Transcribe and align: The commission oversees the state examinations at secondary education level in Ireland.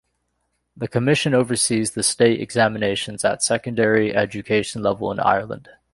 The 0.75 0.87
commission 0.87 1.35
oversees 1.35 1.91
the 1.91 2.01
state 2.01 2.41
examinations 2.41 3.23
at 3.23 3.43
secondary 3.43 4.15
education 4.15 4.81
level 4.81 5.11
in 5.11 5.19
Ireland. 5.19 5.69